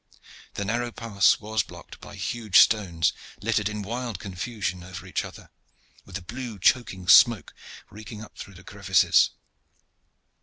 The 0.55 0.65
narrow 0.65 0.91
pass 0.91 1.39
was 1.39 1.61
blocked 1.61 1.99
by 2.01 2.15
huge 2.15 2.57
stones 2.59 3.13
littered 3.39 3.69
in 3.69 3.83
wild 3.83 4.17
confusion 4.17 4.81
over 4.83 5.05
each 5.05 5.23
other, 5.23 5.51
with 6.05 6.15
the 6.15 6.23
blue 6.23 6.57
choking 6.57 7.07
smoke 7.07 7.53
reeking 7.91 8.23
up 8.23 8.35
through 8.35 8.55
the 8.55 8.63
crevices. 8.63 9.29